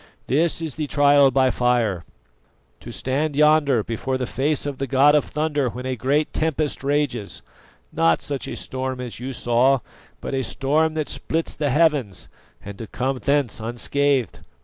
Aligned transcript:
This 0.25 0.63
is 0.63 0.73
the 0.73 0.87
trial 0.87 1.29
by 1.29 1.51
fire: 1.51 2.03
to 2.79 2.91
stand 2.91 3.35
yonder 3.35 3.83
before 3.83 4.17
the 4.17 4.25
face 4.25 4.65
of 4.65 4.79
the 4.79 4.87
god 4.87 5.13
of 5.13 5.23
thunder 5.23 5.69
when 5.69 5.85
a 5.85 5.95
great 5.95 6.33
tempest 6.33 6.83
rages 6.83 7.43
not 7.93 8.23
such 8.23 8.47
a 8.47 8.55
storm 8.55 8.99
as 8.99 9.19
you 9.19 9.31
saw, 9.31 9.77
but 10.19 10.33
a 10.33 10.41
storm 10.43 10.95
that 10.95 11.07
splits 11.07 11.53
the 11.53 11.69
heavens 11.69 12.29
and 12.65 12.79
to 12.79 12.87
come 12.87 13.19
thence 13.19 13.59
unscathed. 13.59 14.39